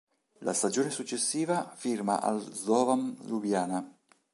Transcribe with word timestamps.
La 0.41 0.53
stagione 0.53 0.89
successiva 0.89 1.73
firma 1.75 2.19
al 2.23 2.41
Slovan 2.51 3.15
Lubiana. 3.25 3.85